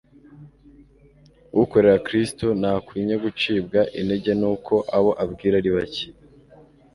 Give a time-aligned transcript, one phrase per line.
[1.61, 6.07] Ukorera Kristo ntakwinye gucibwa intege nuko abo abwira ari bake.